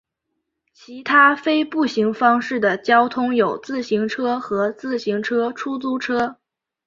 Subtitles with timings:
[0.73, 6.37] 其他非步行方式的交通有自行车和自行车出租车。